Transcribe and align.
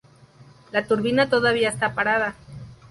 La 0.71 0.87
turbina 0.87 1.29
todavía 1.29 1.69
está 1.69 1.93
parada. 1.93 2.33